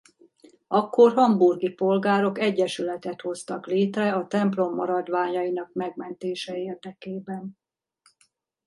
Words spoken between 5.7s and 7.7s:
megmentése érdekében.